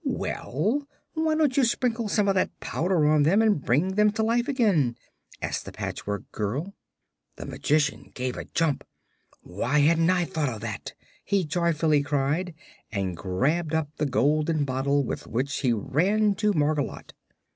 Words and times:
"Well, 0.03 0.87
why 1.13 1.35
don't 1.35 1.55
you 1.55 1.63
sprinkle 1.63 2.09
some 2.09 2.27
of 2.27 2.33
that 2.33 2.59
powder 2.59 3.05
on 3.05 3.21
them 3.21 3.39
and 3.39 3.61
bring 3.63 3.93
them 3.93 4.11
to 4.13 4.23
life 4.23 4.47
again?" 4.47 4.95
asked 5.43 5.65
the 5.65 5.71
Patchwork 5.71 6.23
Girl. 6.31 6.73
The 7.35 7.45
Magician 7.45 8.09
gave 8.15 8.35
a 8.35 8.45
jump. 8.45 8.83
"Why, 9.43 9.75
I 9.75 9.79
hadn't 9.81 10.07
thought 10.31 10.49
of 10.49 10.61
that!" 10.61 10.93
he 11.23 11.45
joyfully 11.45 12.01
cried, 12.01 12.55
and 12.91 13.15
grabbed 13.15 13.75
up 13.75 13.89
the 13.97 14.07
golden 14.07 14.65
bottle, 14.65 15.03
with 15.03 15.27
which 15.27 15.59
he 15.59 15.71
ran 15.71 16.33
to 16.33 16.51
Margolotte. 16.51 17.13